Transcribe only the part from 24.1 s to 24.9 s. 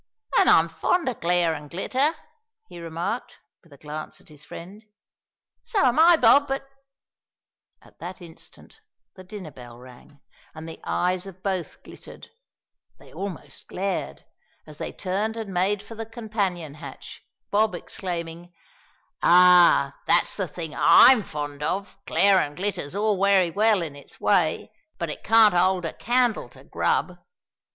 way,